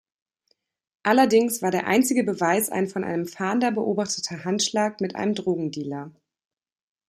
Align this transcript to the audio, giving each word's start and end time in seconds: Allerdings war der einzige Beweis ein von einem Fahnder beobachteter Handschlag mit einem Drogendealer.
Allerdings 1.03 1.61
war 1.61 1.69
der 1.69 1.85
einzige 1.85 2.23
Beweis 2.23 2.71
ein 2.71 2.87
von 2.87 3.03
einem 3.03 3.27
Fahnder 3.27 3.69
beobachteter 3.71 4.43
Handschlag 4.43 4.99
mit 4.99 5.15
einem 5.15 5.35
Drogendealer. 5.35 6.09